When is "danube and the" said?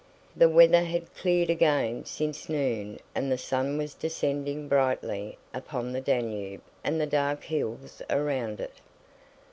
6.01-7.05